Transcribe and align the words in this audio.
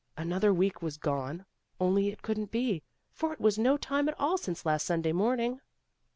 Another 0.17 0.51
week 0.51 0.81
was 0.81 0.97
gone 0.97 1.45
only 1.79 2.09
it 2.09 2.23
couldn't 2.23 2.49
be, 2.49 2.81
for 3.11 3.33
it 3.33 3.39
was 3.39 3.59
no 3.59 3.77
time 3.77 4.09
at 4.09 4.19
all 4.19 4.35
since 4.39 4.65
last 4.65 4.87
Sunday 4.87 5.11
morning. 5.11 5.61